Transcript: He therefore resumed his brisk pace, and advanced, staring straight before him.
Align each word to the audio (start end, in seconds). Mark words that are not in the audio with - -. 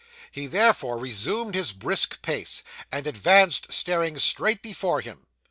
He 0.31 0.47
therefore 0.47 0.97
resumed 0.97 1.53
his 1.53 1.71
brisk 1.71 2.23
pace, 2.23 2.63
and 2.91 3.05
advanced, 3.05 3.71
staring 3.71 4.17
straight 4.17 4.63
before 4.63 5.01
him. 5.01 5.27